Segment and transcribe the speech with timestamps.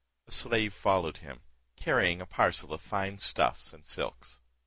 [0.27, 1.41] A slave followed him,
[1.75, 4.41] carrying a parcel of fine stuffs and silks.